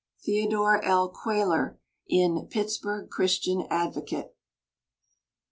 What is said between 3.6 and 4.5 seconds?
Advocate.